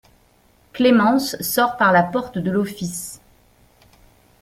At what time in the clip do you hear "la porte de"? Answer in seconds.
1.91-2.49